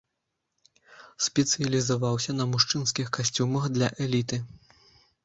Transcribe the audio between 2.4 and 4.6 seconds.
мужчынскіх касцюмах для эліты.